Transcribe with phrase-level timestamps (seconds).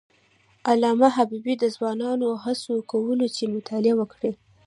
[0.71, 4.31] علامه حبیبي د ځوانانو هڅونه کوله چې مطالعه وکړي.